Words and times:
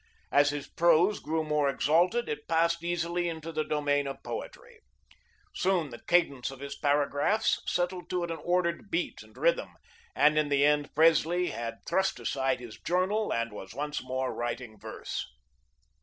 As 0.31 0.49
his 0.49 0.67
prose 0.67 1.19
grew 1.19 1.43
more 1.43 1.69
exalted, 1.69 2.27
it 2.27 2.47
passed 2.47 2.83
easily 2.83 3.29
into 3.29 3.51
the 3.51 3.63
domain 3.63 4.07
of 4.07 4.23
poetry. 4.23 4.79
Soon 5.53 5.91
the 5.91 5.99
cadence 6.01 6.49
of 6.49 6.59
his 6.59 6.75
paragraphs 6.75 7.61
settled 7.67 8.09
to 8.09 8.23
an 8.23 8.31
ordered 8.31 8.89
beat 8.89 9.21
and 9.21 9.37
rhythm, 9.37 9.75
and 10.15 10.39
in 10.39 10.49
the 10.49 10.65
end 10.65 10.89
Presley 10.95 11.51
had 11.51 11.85
thrust 11.85 12.19
aside 12.19 12.59
his 12.59 12.79
journal 12.79 13.31
and 13.31 13.51
was 13.53 13.75
once 13.75 14.01
more 14.03 14.33
writing 14.33 14.75
verse. 14.79 15.23